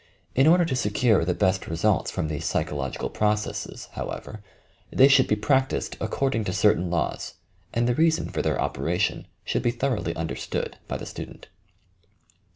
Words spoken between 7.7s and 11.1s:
and the reason for their operation should be thoroughly understood by the